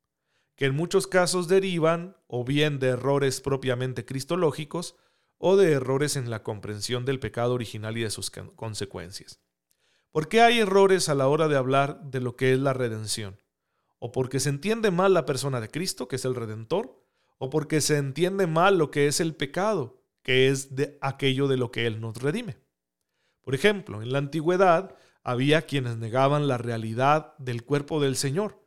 que 0.54 0.64
en 0.64 0.74
muchos 0.74 1.06
casos 1.06 1.48
derivan 1.48 2.16
o 2.28 2.44
bien 2.44 2.78
de 2.78 2.88
errores 2.88 3.42
propiamente 3.42 4.06
cristológicos 4.06 4.96
o 5.38 5.56
de 5.56 5.72
errores 5.72 6.16
en 6.16 6.30
la 6.30 6.42
comprensión 6.42 7.04
del 7.04 7.20
pecado 7.20 7.54
original 7.54 7.96
y 7.96 8.02
de 8.02 8.10
sus 8.10 8.30
consecuencias. 8.30 9.40
¿Por 10.10 10.28
qué 10.28 10.40
hay 10.40 10.60
errores 10.60 11.08
a 11.08 11.14
la 11.14 11.28
hora 11.28 11.48
de 11.48 11.56
hablar 11.56 12.00
de 12.04 12.20
lo 12.20 12.36
que 12.36 12.52
es 12.52 12.58
la 12.58 12.72
redención? 12.72 13.38
O 13.98 14.12
porque 14.12 14.40
se 14.40 14.48
entiende 14.48 14.90
mal 14.90 15.12
la 15.14 15.26
persona 15.26 15.60
de 15.60 15.68
Cristo, 15.68 16.08
que 16.08 16.16
es 16.16 16.24
el 16.24 16.34
Redentor, 16.34 17.04
o 17.38 17.50
porque 17.50 17.80
se 17.80 17.98
entiende 17.98 18.46
mal 18.46 18.78
lo 18.78 18.90
que 18.90 19.08
es 19.08 19.20
el 19.20 19.34
pecado, 19.34 20.02
que 20.22 20.48
es 20.48 20.74
de 20.74 20.98
aquello 21.00 21.48
de 21.48 21.56
lo 21.56 21.70
que 21.70 21.86
Él 21.86 22.00
nos 22.00 22.16
redime. 22.16 22.58
Por 23.42 23.54
ejemplo, 23.54 24.02
en 24.02 24.12
la 24.12 24.18
antigüedad 24.18 24.96
había 25.22 25.62
quienes 25.62 25.98
negaban 25.98 26.48
la 26.48 26.58
realidad 26.58 27.36
del 27.38 27.64
cuerpo 27.64 28.00
del 28.00 28.16
Señor. 28.16 28.64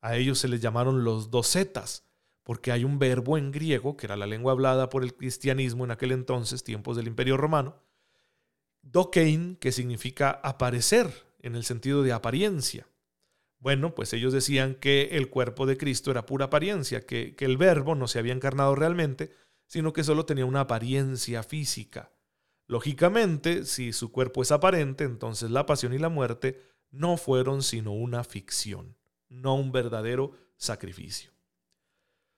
A 0.00 0.16
ellos 0.16 0.38
se 0.38 0.48
les 0.48 0.60
llamaron 0.60 1.04
los 1.04 1.30
docetas, 1.30 2.06
porque 2.42 2.72
hay 2.72 2.84
un 2.84 2.98
verbo 2.98 3.38
en 3.38 3.52
griego, 3.52 3.96
que 3.96 4.06
era 4.06 4.16
la 4.16 4.26
lengua 4.26 4.52
hablada 4.52 4.88
por 4.88 5.02
el 5.02 5.14
cristianismo 5.14 5.84
en 5.84 5.90
aquel 5.92 6.12
entonces, 6.12 6.64
tiempos 6.64 6.96
del 6.96 7.06
Imperio 7.06 7.36
Romano, 7.36 7.82
dokein, 8.82 9.56
que 9.56 9.72
significa 9.72 10.30
aparecer, 10.42 11.30
en 11.40 11.56
el 11.56 11.64
sentido 11.64 12.02
de 12.02 12.12
apariencia. 12.12 12.88
Bueno, 13.58 13.94
pues 13.94 14.12
ellos 14.12 14.32
decían 14.32 14.74
que 14.74 15.10
el 15.12 15.28
cuerpo 15.28 15.66
de 15.66 15.76
Cristo 15.76 16.10
era 16.10 16.26
pura 16.26 16.46
apariencia, 16.46 17.04
que, 17.06 17.36
que 17.36 17.44
el 17.44 17.56
verbo 17.56 17.94
no 17.94 18.08
se 18.08 18.18
había 18.18 18.32
encarnado 18.32 18.74
realmente, 18.74 19.30
sino 19.66 19.92
que 19.92 20.04
solo 20.04 20.26
tenía 20.26 20.46
una 20.46 20.60
apariencia 20.60 21.42
física. 21.42 22.12
Lógicamente, 22.66 23.64
si 23.64 23.92
su 23.92 24.10
cuerpo 24.10 24.42
es 24.42 24.50
aparente, 24.50 25.04
entonces 25.04 25.50
la 25.50 25.66
pasión 25.66 25.92
y 25.94 25.98
la 25.98 26.08
muerte 26.08 26.60
no 26.90 27.16
fueron 27.16 27.62
sino 27.62 27.92
una 27.92 28.24
ficción, 28.24 28.96
no 29.28 29.54
un 29.54 29.72
verdadero 29.72 30.32
sacrificio. 30.56 31.32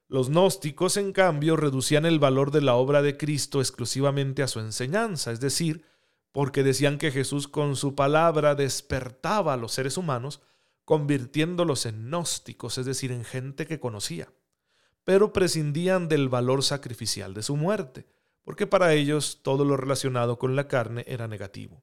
Los 0.07 0.29
gnósticos, 0.29 0.97
en 0.97 1.13
cambio, 1.13 1.57
reducían 1.57 2.05
el 2.05 2.19
valor 2.19 2.51
de 2.51 2.61
la 2.61 2.75
obra 2.75 3.01
de 3.01 3.17
Cristo 3.17 3.61
exclusivamente 3.61 4.43
a 4.43 4.49
su 4.49 4.61
enseñanza, 4.61 5.33
es 5.33 5.41
decir, 5.41 5.85
porque 6.31 6.63
decían 6.63 6.99
que 6.99 7.11
Jesús 7.11 7.49
con 7.49 7.77
su 7.77 7.95
palabra 7.95 8.55
despertaba 8.55 9.55
a 9.55 9.57
los 9.57 9.73
seres 9.73 9.97
humanos, 9.97 10.43
convirtiéndolos 10.85 11.87
en 11.87 12.11
gnósticos, 12.11 12.77
es 12.77 12.87
decir, 12.87 13.13
en 13.13 13.25
gente 13.25 13.67
que 13.67 13.81
conocía, 13.81 14.33
pero 15.05 15.33
prescindían 15.33 16.09
del 16.09 16.29
valor 16.29 16.63
sacrificial 16.63 17.33
de 17.33 17.43
su 17.43 17.57
muerte, 17.57 18.07
porque 18.43 18.67
para 18.67 18.93
ellos 18.93 19.41
todo 19.43 19.65
lo 19.65 19.77
relacionado 19.77 20.39
con 20.39 20.55
la 20.55 20.69
carne 20.69 21.05
era 21.07 21.29
negativo. 21.29 21.83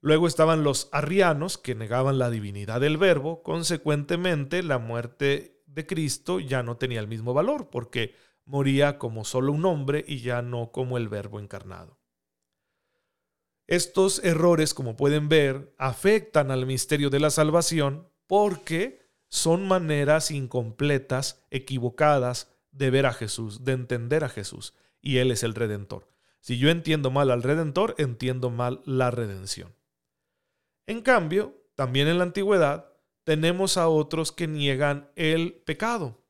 Luego 0.00 0.26
estaban 0.26 0.62
los 0.62 0.88
arrianos, 0.92 1.56
que 1.56 1.74
negaban 1.74 2.18
la 2.18 2.30
divinidad 2.30 2.80
del 2.80 2.98
verbo, 2.98 3.42
consecuentemente 3.42 4.62
la 4.62 4.78
muerte 4.78 5.53
de 5.74 5.86
Cristo 5.86 6.40
ya 6.40 6.62
no 6.62 6.76
tenía 6.76 7.00
el 7.00 7.08
mismo 7.08 7.34
valor, 7.34 7.68
porque 7.68 8.14
moría 8.44 8.98
como 8.98 9.24
solo 9.24 9.52
un 9.52 9.64
hombre 9.64 10.04
y 10.06 10.20
ya 10.20 10.42
no 10.42 10.70
como 10.70 10.96
el 10.96 11.08
verbo 11.08 11.40
encarnado. 11.40 11.98
Estos 13.66 14.22
errores, 14.22 14.74
como 14.74 14.96
pueden 14.96 15.28
ver, 15.28 15.74
afectan 15.78 16.50
al 16.50 16.66
misterio 16.66 17.10
de 17.10 17.20
la 17.20 17.30
salvación 17.30 18.08
porque 18.26 19.04
son 19.28 19.66
maneras 19.66 20.30
incompletas, 20.30 21.44
equivocadas 21.50 22.52
de 22.70 22.90
ver 22.90 23.06
a 23.06 23.12
Jesús, 23.12 23.64
de 23.64 23.72
entender 23.72 24.22
a 24.22 24.28
Jesús, 24.28 24.74
y 25.00 25.16
Él 25.18 25.30
es 25.30 25.42
el 25.42 25.54
Redentor. 25.54 26.08
Si 26.40 26.58
yo 26.58 26.68
entiendo 26.68 27.10
mal 27.10 27.30
al 27.30 27.42
Redentor, 27.42 27.94
entiendo 27.98 28.50
mal 28.50 28.82
la 28.84 29.10
redención. 29.10 29.74
En 30.86 31.00
cambio, 31.00 31.64
también 31.74 32.06
en 32.06 32.18
la 32.18 32.24
antigüedad, 32.24 32.93
tenemos 33.24 33.78
a 33.78 33.88
otros 33.88 34.32
que 34.32 34.46
niegan 34.46 35.10
el 35.16 35.54
pecado, 35.54 36.22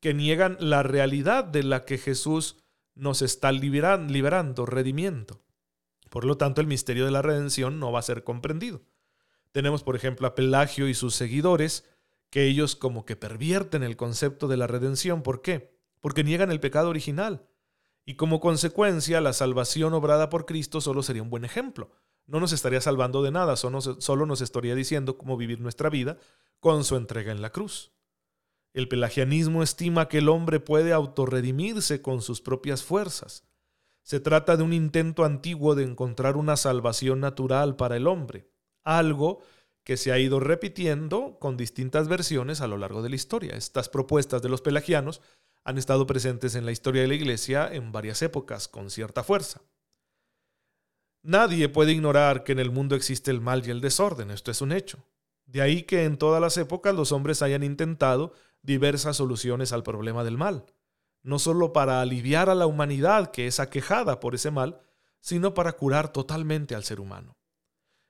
que 0.00 0.14
niegan 0.14 0.56
la 0.58 0.82
realidad 0.82 1.44
de 1.44 1.62
la 1.62 1.84
que 1.84 1.98
Jesús 1.98 2.56
nos 2.94 3.22
está 3.22 3.52
liberando, 3.52 4.66
redimiendo. 4.66 5.44
Por 6.10 6.24
lo 6.24 6.36
tanto, 6.36 6.60
el 6.60 6.66
misterio 6.66 7.04
de 7.04 7.10
la 7.10 7.22
redención 7.22 7.78
no 7.78 7.92
va 7.92 7.98
a 7.98 8.02
ser 8.02 8.24
comprendido. 8.24 8.82
Tenemos, 9.52 9.82
por 9.82 9.96
ejemplo, 9.96 10.26
a 10.26 10.34
Pelagio 10.34 10.88
y 10.88 10.94
sus 10.94 11.14
seguidores, 11.14 11.88
que 12.30 12.44
ellos 12.44 12.74
como 12.74 13.04
que 13.04 13.16
pervierten 13.16 13.82
el 13.82 13.96
concepto 13.96 14.48
de 14.48 14.56
la 14.56 14.66
redención. 14.66 15.22
¿Por 15.22 15.42
qué? 15.42 15.76
Porque 16.00 16.24
niegan 16.24 16.50
el 16.50 16.60
pecado 16.60 16.88
original. 16.88 17.46
Y 18.04 18.14
como 18.14 18.40
consecuencia, 18.40 19.20
la 19.20 19.32
salvación 19.32 19.94
obrada 19.94 20.28
por 20.28 20.46
Cristo 20.46 20.80
solo 20.80 21.02
sería 21.02 21.22
un 21.22 21.30
buen 21.30 21.44
ejemplo 21.44 21.90
no 22.26 22.40
nos 22.40 22.52
estaría 22.52 22.80
salvando 22.80 23.22
de 23.22 23.30
nada, 23.30 23.56
solo 23.56 24.26
nos 24.26 24.40
estaría 24.40 24.74
diciendo 24.74 25.18
cómo 25.18 25.36
vivir 25.36 25.60
nuestra 25.60 25.90
vida 25.90 26.18
con 26.60 26.84
su 26.84 26.96
entrega 26.96 27.32
en 27.32 27.42
la 27.42 27.50
cruz. 27.50 27.92
El 28.72 28.88
pelagianismo 28.88 29.62
estima 29.62 30.08
que 30.08 30.18
el 30.18 30.28
hombre 30.28 30.58
puede 30.58 30.92
autorredimirse 30.92 32.02
con 32.02 32.22
sus 32.22 32.40
propias 32.40 32.82
fuerzas. 32.82 33.44
Se 34.02 34.20
trata 34.20 34.56
de 34.56 34.62
un 34.62 34.72
intento 34.72 35.24
antiguo 35.24 35.74
de 35.74 35.84
encontrar 35.84 36.36
una 36.36 36.56
salvación 36.56 37.20
natural 37.20 37.76
para 37.76 37.96
el 37.96 38.06
hombre, 38.06 38.50
algo 38.82 39.40
que 39.84 39.96
se 39.96 40.12
ha 40.12 40.18
ido 40.18 40.40
repitiendo 40.40 41.38
con 41.38 41.56
distintas 41.56 42.08
versiones 42.08 42.60
a 42.60 42.66
lo 42.66 42.78
largo 42.78 43.02
de 43.02 43.10
la 43.10 43.16
historia. 43.16 43.54
Estas 43.54 43.88
propuestas 43.88 44.42
de 44.42 44.48
los 44.48 44.62
pelagianos 44.62 45.20
han 45.62 45.78
estado 45.78 46.06
presentes 46.06 46.54
en 46.54 46.66
la 46.66 46.72
historia 46.72 47.02
de 47.02 47.08
la 47.08 47.14
Iglesia 47.14 47.68
en 47.72 47.92
varias 47.92 48.22
épocas 48.22 48.66
con 48.66 48.90
cierta 48.90 49.22
fuerza. 49.22 49.62
Nadie 51.24 51.70
puede 51.70 51.92
ignorar 51.92 52.44
que 52.44 52.52
en 52.52 52.58
el 52.58 52.70
mundo 52.70 52.94
existe 52.94 53.30
el 53.30 53.40
mal 53.40 53.66
y 53.66 53.70
el 53.70 53.80
desorden, 53.80 54.30
esto 54.30 54.50
es 54.50 54.60
un 54.60 54.72
hecho. 54.72 55.06
De 55.46 55.62
ahí 55.62 55.84
que 55.84 56.04
en 56.04 56.18
todas 56.18 56.38
las 56.38 56.58
épocas 56.58 56.94
los 56.94 57.12
hombres 57.12 57.40
hayan 57.40 57.62
intentado 57.62 58.34
diversas 58.60 59.16
soluciones 59.16 59.72
al 59.72 59.82
problema 59.82 60.22
del 60.22 60.36
mal, 60.36 60.66
no 61.22 61.38
solo 61.38 61.72
para 61.72 62.02
aliviar 62.02 62.50
a 62.50 62.54
la 62.54 62.66
humanidad 62.66 63.30
que 63.30 63.46
es 63.46 63.58
aquejada 63.58 64.20
por 64.20 64.34
ese 64.34 64.50
mal, 64.50 64.82
sino 65.20 65.54
para 65.54 65.72
curar 65.72 66.12
totalmente 66.12 66.74
al 66.74 66.84
ser 66.84 67.00
humano. 67.00 67.38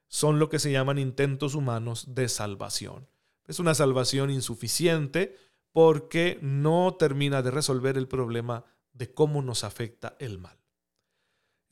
Son 0.09 0.41
lo 0.41 0.49
que 0.49 0.59
se 0.59 0.73
llaman 0.73 0.99
intentos 0.99 1.55
humanos 1.55 2.17
de 2.17 2.29
salvación. 2.29 3.09
Es 3.47 3.61
una 3.61 3.75
salvación 3.75 4.31
insuficiente 4.31 5.37
porque 5.71 6.41
no 6.43 6.97
termina 6.99 7.43
de 7.43 7.53
resolver 7.53 7.97
el 7.97 8.09
problema 8.09 8.65
de 8.93 9.15
cómo 9.15 9.41
nos 9.41 9.63
afecta 9.63 10.17
el 10.19 10.41
mal. 10.41 10.64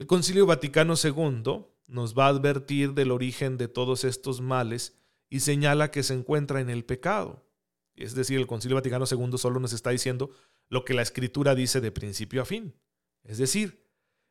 El 0.02 0.08
Concilio 0.08 0.46
Vaticano 0.46 0.94
II 1.00 1.64
nos 1.86 2.18
va 2.18 2.26
a 2.26 2.30
advertir 2.30 2.92
del 2.92 3.12
origen 3.12 3.56
de 3.56 3.68
todos 3.68 4.02
estos 4.02 4.40
males 4.40 4.98
y 5.30 5.38
señala 5.38 5.92
que 5.92 6.02
se 6.02 6.12
encuentra 6.12 6.60
en 6.60 6.70
el 6.70 6.84
pecado. 6.84 7.46
Es 7.94 8.16
decir, 8.16 8.40
el 8.40 8.48
Concilio 8.48 8.74
Vaticano 8.74 9.04
II 9.08 9.38
solo 9.38 9.60
nos 9.60 9.72
está 9.72 9.90
diciendo 9.90 10.32
lo 10.68 10.84
que 10.84 10.94
la 10.94 11.02
Escritura 11.02 11.54
dice 11.54 11.80
de 11.80 11.92
principio 11.92 12.42
a 12.42 12.44
fin. 12.44 12.74
Es 13.22 13.38
decir, 13.38 13.86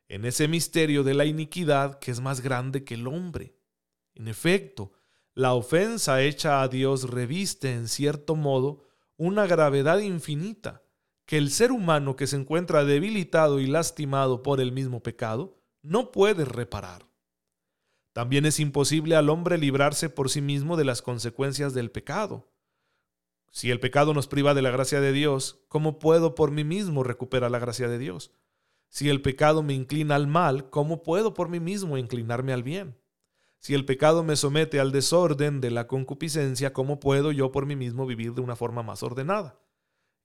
en 0.09 0.25
ese 0.25 0.49
misterio 0.49 1.05
de 1.05 1.13
la 1.13 1.23
iniquidad 1.23 1.99
que 1.99 2.11
es 2.11 2.19
más 2.19 2.41
grande 2.41 2.83
que 2.83 2.95
el 2.95 3.07
hombre. 3.07 3.55
En 4.13 4.27
efecto, 4.27 4.91
la 5.33 5.53
ofensa 5.53 6.21
hecha 6.21 6.61
a 6.61 6.67
Dios 6.67 7.09
reviste 7.09 7.71
en 7.71 7.87
cierto 7.87 8.35
modo 8.35 8.83
una 9.15 9.47
gravedad 9.47 9.99
infinita 9.99 10.83
que 11.25 11.37
el 11.37 11.49
ser 11.49 11.71
humano 11.71 12.17
que 12.17 12.27
se 12.27 12.35
encuentra 12.35 12.83
debilitado 12.83 13.61
y 13.61 13.67
lastimado 13.67 14.43
por 14.43 14.59
el 14.59 14.73
mismo 14.73 15.01
pecado 15.01 15.61
no 15.81 16.11
puede 16.11 16.45
reparar. 16.45 17.09
También 18.13 18.45
es 18.45 18.59
imposible 18.59 19.15
al 19.15 19.29
hombre 19.29 19.57
librarse 19.57 20.09
por 20.09 20.29
sí 20.29 20.41
mismo 20.41 20.77
de 20.77 20.85
las 20.85 21.01
consecuencias 21.01 21.73
del 21.73 21.91
pecado. 21.91 22.51
Si 23.51 23.71
el 23.71 23.79
pecado 23.79 24.13
nos 24.13 24.27
priva 24.27 24.53
de 24.53 24.61
la 24.61 24.71
gracia 24.71 25.01
de 25.01 25.11
Dios, 25.11 25.63
¿cómo 25.67 26.00
puedo 26.00 26.35
por 26.35 26.51
mí 26.51 26.63
mismo 26.63 27.03
recuperar 27.03 27.51
la 27.51 27.59
gracia 27.59 27.88
de 27.88 27.97
Dios? 27.97 28.31
Si 28.88 29.09
el 29.09 29.21
pecado 29.21 29.63
me 29.63 29.73
inclina 29.73 30.15
al 30.15 30.27
mal, 30.27 30.69
¿cómo 30.69 31.03
puedo 31.03 31.33
por 31.33 31.50
mí 31.50 31.59
mismo 31.59 31.97
inclinarme 31.97 32.53
al 32.53 32.63
bien? 32.63 32.97
Si 33.59 33.73
el 33.73 33.85
pecado 33.85 34.23
me 34.23 34.35
somete 34.35 34.79
al 34.79 34.91
desorden 34.91 35.61
de 35.61 35.71
la 35.71 35.88
concupiscencia, 35.88 36.73
¿cómo 36.73 37.00
puedo 37.00 37.31
yo 37.31 37.51
por 37.51 37.65
mí 37.65 37.75
mismo 37.75 38.05
vivir 38.05 38.33
de 38.33 38.41
una 38.41 38.55
forma 38.55 38.83
más 38.83 39.03
ordenada? 39.03 39.59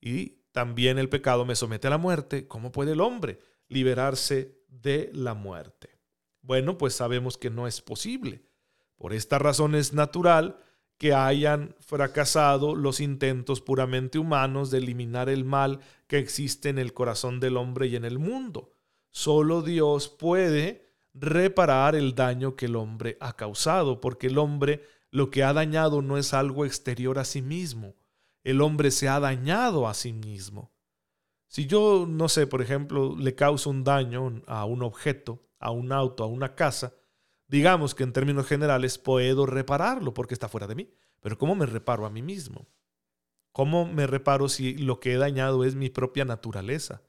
Y 0.01 0.43
también 0.53 0.99
el 0.99 1.09
pecado 1.09 1.45
me 1.45 1.55
somete 1.55 1.87
a 1.87 1.91
la 1.91 1.99
muerte, 1.99 2.49
¿cómo 2.49 2.73
puede 2.73 2.93
el 2.93 3.01
hombre 3.01 3.39
liberarse 3.69 4.65
de 4.69 5.11
la 5.13 5.35
muerte? 5.35 5.99
Bueno, 6.43 6.79
pues 6.79 6.95
sabemos 6.95 7.37
que 7.39 7.51
no 7.51 7.67
es 7.67 7.81
posible. 7.81 8.45
Por 8.97 9.13
esta 9.13 9.39
razón 9.39 9.75
es 9.75 9.93
natural 9.93 10.59
que 10.99 11.13
hayan 11.13 11.75
fracasado 11.81 12.75
los 12.75 13.01
intentos 13.01 13.61
puramente 13.61 14.19
humanos 14.19 14.71
de 14.71 14.79
eliminar 14.79 15.29
el 15.29 15.45
mal 15.45 15.81
que 16.07 16.19
existe 16.19 16.69
en 16.69 16.79
el 16.79 16.95
corazón 16.95 17.41
del 17.41 17.57
hombre 17.57 17.89
y 17.89 17.97
en 17.97 18.05
el 18.05 18.19
mundo. 18.19 18.73
Solo 19.11 19.63
Dios 19.63 20.09
puede 20.09 20.87
reparar 21.13 21.95
el 21.95 22.15
daño 22.15 22.57
que 22.57 22.67
el 22.67 22.77
hombre 22.77 23.17
ha 23.21 23.35
causado, 23.35 24.01
porque 24.01 24.29
el 24.29 24.39
hombre 24.39 24.83
lo 25.11 25.31
que 25.31 25.43
ha 25.43 25.53
dañado 25.53 26.03
no 26.03 26.19
es 26.19 26.35
algo 26.35 26.65
exterior 26.65 27.19
a 27.19 27.25
sí 27.25 27.43
mismo, 27.43 27.95
el 28.45 28.61
hombre 28.61 28.91
se 28.91 29.09
ha 29.09 29.19
dañado 29.19 29.89
a 29.89 29.95
sí 29.95 30.13
mismo. 30.13 30.71
Si 31.49 31.67
yo, 31.67 32.07
no 32.09 32.29
sé, 32.29 32.47
por 32.47 32.61
ejemplo, 32.61 33.15
le 33.17 33.35
causo 33.35 33.71
un 33.71 33.85
daño 33.85 34.43
a 34.47 34.65
un 34.65 34.83
objeto, 34.83 35.43
a 35.59 35.71
un 35.71 35.93
auto, 35.93 36.25
a 36.25 36.27
una 36.27 36.55
casa, 36.55 36.95
digamos 37.49 37.95
que 37.95 38.03
en 38.03 38.13
términos 38.13 38.47
generales 38.47 38.99
puedo 38.99 39.47
repararlo 39.47 40.13
porque 40.13 40.35
está 40.35 40.49
fuera 40.49 40.67
de 40.67 40.75
mí. 40.75 40.91
Pero 41.21 41.39
¿cómo 41.39 41.55
me 41.55 41.67
reparo 41.67 42.07
a 42.07 42.11
mí 42.11 42.23
mismo? 42.23 42.67
¿Cómo 43.53 43.87
me 43.87 44.07
reparo 44.07 44.49
si 44.49 44.77
lo 44.77 45.01
que 45.01 45.15
he 45.15 45.17
dañado 45.17 45.65
es 45.65 45.75
mi 45.75 45.89
propia 45.89 46.25
naturaleza? 46.25 47.03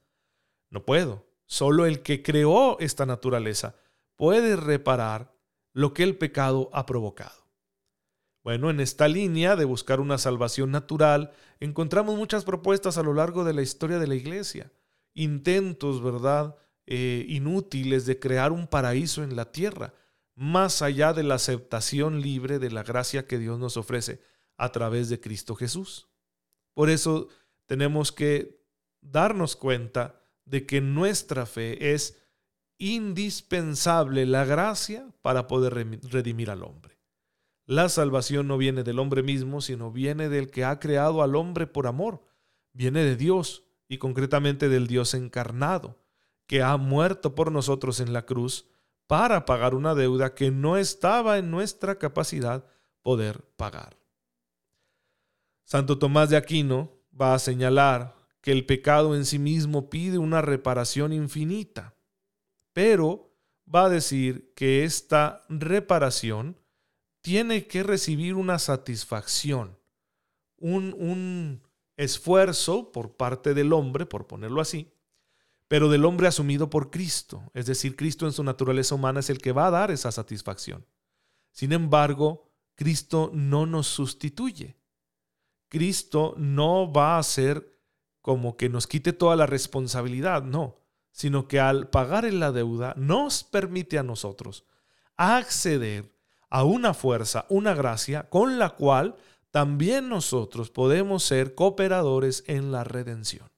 No 0.69 0.85
puedo. 0.85 1.27
Solo 1.45 1.85
el 1.85 2.03
que 2.03 2.23
creó 2.23 2.79
esta 2.79 3.05
naturaleza 3.05 3.75
puede 4.15 4.55
reparar 4.55 5.33
lo 5.73 5.93
que 5.93 6.03
el 6.03 6.17
pecado 6.17 6.69
ha 6.73 6.85
provocado. 6.85 7.46
Bueno, 8.47 8.69
en 8.69 8.79
esta 8.79 9.09
línea 9.09 9.57
de 9.57 9.65
buscar 9.65 9.99
una 9.99 10.17
salvación 10.17 10.71
natural, 10.71 11.33
encontramos 11.59 12.15
muchas 12.15 12.45
propuestas 12.45 12.97
a 12.97 13.03
lo 13.03 13.13
largo 13.13 13.43
de 13.43 13.51
la 13.51 13.61
historia 13.61 13.99
de 13.99 14.07
la 14.07 14.15
iglesia. 14.15 14.71
Intentos, 15.13 16.01
¿verdad? 16.01 16.55
Eh, 16.85 17.25
inútiles 17.27 18.05
de 18.05 18.19
crear 18.19 18.53
un 18.53 18.65
paraíso 18.67 19.21
en 19.21 19.35
la 19.35 19.51
tierra, 19.51 19.93
más 20.33 20.81
allá 20.81 21.11
de 21.11 21.23
la 21.23 21.35
aceptación 21.35 22.21
libre 22.21 22.57
de 22.57 22.71
la 22.71 22.83
gracia 22.83 23.27
que 23.27 23.37
Dios 23.37 23.59
nos 23.59 23.75
ofrece 23.75 24.21
a 24.55 24.71
través 24.71 25.09
de 25.09 25.19
Cristo 25.19 25.53
Jesús. 25.53 26.07
Por 26.73 26.89
eso 26.89 27.27
tenemos 27.65 28.13
que 28.13 28.63
darnos 29.01 29.57
cuenta 29.57 30.21
de 30.45 30.65
que 30.65 30.79
nuestra 30.79 31.45
fe 31.47 31.93
es 31.93 32.17
indispensable 32.77 34.25
la 34.25 34.45
gracia 34.45 35.05
para 35.21 35.47
poder 35.47 35.73
redimir 36.09 36.49
al 36.49 36.63
hombre. 36.63 36.96
La 37.67 37.89
salvación 37.89 38.47
no 38.47 38.57
viene 38.57 38.83
del 38.83 38.97
hombre 38.97 39.23
mismo, 39.23 39.59
sino 39.59 39.91
viene 39.91 40.29
del 40.29 40.49
que 40.49 40.63
ha 40.63 40.79
creado 40.79 41.21
al 41.21 41.35
hombre 41.35 41.67
por 41.67 41.85
amor. 41.85 42.23
Viene 42.71 43.03
de 43.03 43.17
Dios 43.17 43.65
y 43.89 43.97
concretamente 43.97 44.69
del 44.69 44.87
Dios 44.87 45.13
encarnado 45.13 45.97
que 46.47 46.63
ha 46.63 46.77
muerto 46.77 47.35
por 47.35 47.51
nosotros 47.51 47.99
en 47.99 48.13
la 48.13 48.25
cruz 48.25 48.69
para 49.05 49.45
pagar 49.45 49.75
una 49.75 49.95
deuda 49.95 50.33
que 50.33 50.49
no 50.49 50.77
estaba 50.77 51.37
en 51.37 51.51
nuestra 51.51 51.99
capacidad 51.99 52.65
poder 53.01 53.41
pagar. 53.57 53.97
Santo 55.65 55.99
Tomás 55.99 56.29
de 56.29 56.37
Aquino 56.37 56.93
va 57.19 57.33
a 57.33 57.39
señalar 57.39 58.15
que 58.39 58.53
el 58.53 58.65
pecado 58.65 59.13
en 59.13 59.25
sí 59.25 59.39
mismo 59.39 59.89
pide 59.89 60.17
una 60.17 60.41
reparación 60.41 61.11
infinita, 61.11 61.95
pero 62.71 63.29
va 63.73 63.85
a 63.85 63.89
decir 63.89 64.53
que 64.55 64.85
esta 64.85 65.41
reparación 65.49 66.57
tiene 67.27 67.67
que 67.67 67.83
recibir 67.83 68.35
una 68.35 68.57
satisfacción, 68.57 69.77
un, 70.55 70.95
un 70.97 71.61
esfuerzo 71.97 72.93
por 72.93 73.17
parte 73.17 73.53
del 73.53 73.73
hombre, 73.73 74.05
por 74.05 74.27
ponerlo 74.27 74.61
así, 74.61 74.93
pero 75.67 75.89
del 75.89 76.05
hombre 76.05 76.27
asumido 76.27 76.69
por 76.69 76.89
Cristo. 76.89 77.43
Es 77.53 77.65
decir, 77.65 77.97
Cristo 77.97 78.27
en 78.27 78.31
su 78.31 78.45
naturaleza 78.45 78.95
humana 78.95 79.19
es 79.19 79.29
el 79.29 79.39
que 79.39 79.51
va 79.51 79.67
a 79.67 79.71
dar 79.71 79.91
esa 79.91 80.09
satisfacción. 80.09 80.85
Sin 81.51 81.73
embargo, 81.73 82.49
Cristo 82.75 83.29
no 83.33 83.65
nos 83.65 83.87
sustituye. 83.87 84.77
Cristo 85.67 86.33
no 86.37 86.93
va 86.93 87.17
a 87.17 87.23
ser 87.23 87.77
como 88.21 88.55
que 88.55 88.69
nos 88.69 88.87
quite 88.87 89.11
toda 89.11 89.35
la 89.35 89.47
responsabilidad, 89.47 90.43
no, 90.43 90.77
sino 91.11 91.49
que 91.49 91.59
al 91.59 91.89
pagar 91.89 92.23
en 92.23 92.39
la 92.39 92.53
deuda 92.53 92.93
nos 92.95 93.43
permite 93.43 93.97
a 93.99 94.03
nosotros 94.03 94.63
acceder 95.17 96.16
a 96.49 96.63
una 96.63 96.93
fuerza, 96.93 97.45
una 97.49 97.73
gracia 97.73 98.29
con 98.29 98.59
la 98.59 98.71
cual 98.71 99.15
también 99.51 100.09
nosotros 100.09 100.69
podemos 100.69 101.23
ser 101.23 101.55
cooperadores 101.55 102.43
en 102.47 102.71
la 102.71 102.83
redención. 102.83 103.49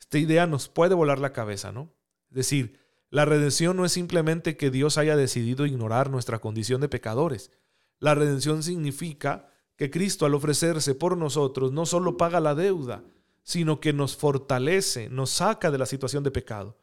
Esta 0.00 0.18
idea 0.18 0.46
nos 0.46 0.68
puede 0.68 0.94
volar 0.94 1.18
la 1.18 1.32
cabeza, 1.32 1.70
¿no? 1.72 1.92
Es 2.30 2.36
decir, 2.36 2.78
la 3.10 3.24
redención 3.24 3.76
no 3.76 3.84
es 3.84 3.92
simplemente 3.92 4.56
que 4.56 4.70
Dios 4.70 4.98
haya 4.98 5.16
decidido 5.16 5.66
ignorar 5.66 6.10
nuestra 6.10 6.38
condición 6.38 6.80
de 6.80 6.88
pecadores. 6.88 7.50
La 7.98 8.14
redención 8.14 8.62
significa 8.62 9.50
que 9.76 9.90
Cristo 9.90 10.26
al 10.26 10.34
ofrecerse 10.34 10.94
por 10.94 11.16
nosotros 11.16 11.72
no 11.72 11.86
solo 11.86 12.16
paga 12.16 12.40
la 12.40 12.54
deuda, 12.54 13.04
sino 13.42 13.80
que 13.80 13.92
nos 13.92 14.16
fortalece, 14.16 15.08
nos 15.08 15.30
saca 15.30 15.70
de 15.70 15.78
la 15.78 15.86
situación 15.86 16.22
de 16.22 16.30
pecado. 16.30 16.76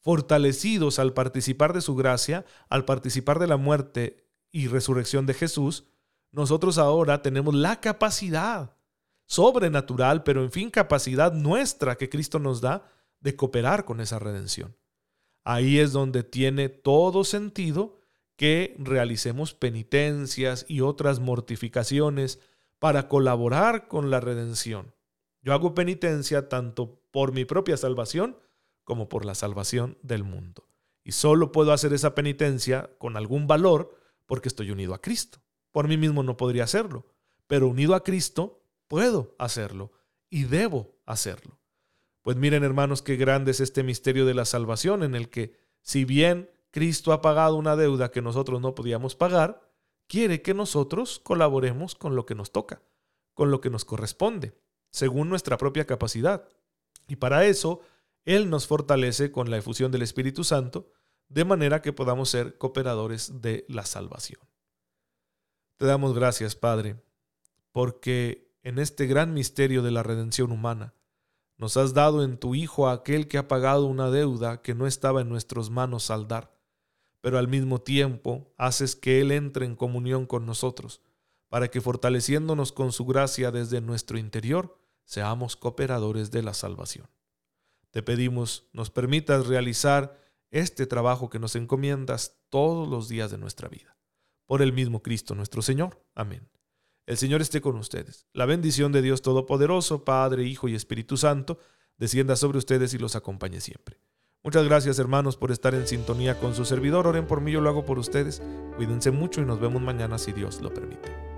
Fortalecidos 0.00 0.98
al 0.98 1.12
participar 1.12 1.72
de 1.72 1.80
su 1.80 1.96
gracia, 1.96 2.44
al 2.68 2.84
participar 2.84 3.38
de 3.38 3.46
la 3.46 3.56
muerte 3.56 4.23
y 4.54 4.68
resurrección 4.68 5.26
de 5.26 5.34
Jesús, 5.34 5.82
nosotros 6.30 6.78
ahora 6.78 7.22
tenemos 7.22 7.56
la 7.56 7.80
capacidad 7.80 8.76
sobrenatural, 9.26 10.22
pero 10.22 10.44
en 10.44 10.52
fin 10.52 10.70
capacidad 10.70 11.32
nuestra 11.32 11.96
que 11.96 12.08
Cristo 12.08 12.38
nos 12.38 12.60
da 12.60 12.88
de 13.18 13.34
cooperar 13.34 13.84
con 13.84 14.00
esa 14.00 14.20
redención. 14.20 14.76
Ahí 15.42 15.80
es 15.80 15.90
donde 15.90 16.22
tiene 16.22 16.68
todo 16.68 17.24
sentido 17.24 17.96
que 18.36 18.76
realicemos 18.78 19.54
penitencias 19.54 20.66
y 20.68 20.82
otras 20.82 21.18
mortificaciones 21.18 22.38
para 22.78 23.08
colaborar 23.08 23.88
con 23.88 24.08
la 24.08 24.20
redención. 24.20 24.94
Yo 25.42 25.52
hago 25.52 25.74
penitencia 25.74 26.48
tanto 26.48 27.02
por 27.10 27.32
mi 27.32 27.44
propia 27.44 27.76
salvación 27.76 28.38
como 28.84 29.08
por 29.08 29.24
la 29.24 29.34
salvación 29.34 29.98
del 30.02 30.22
mundo. 30.22 30.68
Y 31.02 31.10
solo 31.10 31.50
puedo 31.50 31.72
hacer 31.72 31.92
esa 31.92 32.14
penitencia 32.14 32.90
con 32.98 33.16
algún 33.16 33.48
valor 33.48 34.03
porque 34.26 34.48
estoy 34.48 34.70
unido 34.70 34.94
a 34.94 35.00
Cristo. 35.00 35.40
Por 35.70 35.88
mí 35.88 35.96
mismo 35.96 36.22
no 36.22 36.36
podría 36.36 36.64
hacerlo, 36.64 37.06
pero 37.46 37.68
unido 37.68 37.94
a 37.94 38.02
Cristo 38.02 38.62
puedo 38.88 39.34
hacerlo 39.38 39.92
y 40.30 40.44
debo 40.44 40.98
hacerlo. 41.06 41.58
Pues 42.22 42.36
miren 42.36 42.64
hermanos 42.64 43.02
qué 43.02 43.16
grande 43.16 43.50
es 43.50 43.60
este 43.60 43.82
misterio 43.82 44.24
de 44.24 44.34
la 44.34 44.44
salvación 44.44 45.02
en 45.02 45.14
el 45.14 45.28
que 45.28 45.56
si 45.82 46.04
bien 46.04 46.50
Cristo 46.70 47.12
ha 47.12 47.20
pagado 47.20 47.56
una 47.56 47.76
deuda 47.76 48.10
que 48.10 48.22
nosotros 48.22 48.60
no 48.60 48.74
podíamos 48.74 49.14
pagar, 49.14 49.60
quiere 50.06 50.42
que 50.42 50.54
nosotros 50.54 51.20
colaboremos 51.22 51.94
con 51.94 52.16
lo 52.16 52.26
que 52.26 52.34
nos 52.34 52.50
toca, 52.50 52.82
con 53.34 53.50
lo 53.50 53.60
que 53.60 53.70
nos 53.70 53.84
corresponde, 53.84 54.58
según 54.90 55.28
nuestra 55.28 55.58
propia 55.58 55.86
capacidad. 55.86 56.48
Y 57.06 57.16
para 57.16 57.44
eso, 57.46 57.80
Él 58.24 58.48
nos 58.50 58.66
fortalece 58.66 59.30
con 59.30 59.50
la 59.50 59.58
efusión 59.58 59.92
del 59.92 60.02
Espíritu 60.02 60.44
Santo, 60.44 60.90
de 61.34 61.44
manera 61.44 61.82
que 61.82 61.92
podamos 61.92 62.30
ser 62.30 62.58
cooperadores 62.58 63.42
de 63.42 63.64
la 63.68 63.84
salvación. 63.84 64.40
Te 65.76 65.84
damos 65.84 66.14
gracias, 66.14 66.54
Padre, 66.54 67.02
porque 67.72 68.54
en 68.62 68.78
este 68.78 69.06
gran 69.06 69.34
misterio 69.34 69.82
de 69.82 69.90
la 69.90 70.04
redención 70.04 70.52
humana. 70.52 70.94
Nos 71.56 71.76
has 71.76 71.92
dado 71.92 72.22
en 72.22 72.38
tu 72.38 72.54
Hijo 72.54 72.88
a 72.88 72.92
aquel 72.92 73.26
que 73.26 73.38
ha 73.38 73.48
pagado 73.48 73.86
una 73.86 74.10
deuda 74.10 74.62
que 74.62 74.74
no 74.74 74.86
estaba 74.86 75.22
en 75.22 75.28
nuestras 75.28 75.70
manos 75.70 76.04
saldar, 76.04 76.56
pero 77.20 77.38
al 77.38 77.48
mismo 77.48 77.80
tiempo 77.80 78.52
haces 78.56 78.94
que 78.94 79.20
Él 79.20 79.32
entre 79.32 79.66
en 79.66 79.74
comunión 79.74 80.26
con 80.26 80.46
nosotros, 80.46 81.00
para 81.48 81.68
que 81.68 81.80
fortaleciéndonos 81.80 82.70
con 82.70 82.92
su 82.92 83.06
gracia 83.06 83.50
desde 83.50 83.80
nuestro 83.80 84.18
interior, 84.18 84.78
seamos 85.04 85.56
cooperadores 85.56 86.30
de 86.30 86.42
la 86.42 86.54
salvación. 86.54 87.08
Te 87.90 88.04
pedimos 88.04 88.68
nos 88.72 88.90
permitas 88.90 89.46
realizar 89.46 90.23
este 90.54 90.86
trabajo 90.86 91.28
que 91.28 91.40
nos 91.40 91.56
encomiendas 91.56 92.38
todos 92.48 92.88
los 92.88 93.08
días 93.08 93.30
de 93.30 93.38
nuestra 93.38 93.68
vida. 93.68 93.96
por 94.46 94.60
el 94.60 94.74
mismo 94.74 95.02
Cristo 95.02 95.34
nuestro 95.34 95.62
Señor. 95.62 96.04
Amén. 96.14 96.50
El 97.06 97.16
Señor 97.16 97.40
esté 97.40 97.62
con 97.62 97.76
ustedes. 97.76 98.26
La 98.34 98.44
bendición 98.44 98.92
de 98.92 99.00
Dios 99.00 99.22
Todopoderoso, 99.22 100.04
Padre, 100.04 100.44
Hijo 100.44 100.68
y 100.68 100.74
Espíritu 100.74 101.16
Santo, 101.16 101.58
descienda 101.96 102.36
sobre 102.36 102.58
ustedes 102.58 102.92
y 102.92 102.98
los 102.98 103.16
acompañe 103.16 103.62
siempre. 103.62 103.98
Muchas 104.42 104.64
gracias 104.66 104.98
hermanos 104.98 105.38
por 105.38 105.50
estar 105.50 105.74
en 105.74 105.86
sintonía 105.86 106.38
con 106.38 106.54
su 106.54 106.66
servidor. 106.66 107.06
Oren 107.06 107.26
por 107.26 107.40
mí, 107.40 107.52
yo 107.52 107.62
lo 107.62 107.70
hago 107.70 107.86
por 107.86 107.98
ustedes. 107.98 108.42
Cuídense 108.76 109.10
mucho 109.10 109.40
y 109.40 109.46
nos 109.46 109.58
vemos 109.58 109.80
mañana 109.80 110.18
si 110.18 110.32
Dios 110.32 110.60
lo 110.60 110.72
permite. 110.72 111.33